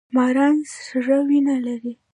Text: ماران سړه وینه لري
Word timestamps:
ماران 0.15 0.55
سړه 0.87 1.17
وینه 1.27 1.55
لري 1.67 1.93